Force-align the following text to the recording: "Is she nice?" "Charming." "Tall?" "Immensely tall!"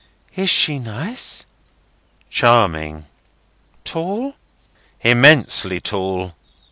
"Is 0.35 0.49
she 0.49 0.79
nice?" 0.79 1.45
"Charming." 2.31 3.05
"Tall?" 3.83 4.33
"Immensely 5.01 5.79
tall!" 5.79 6.33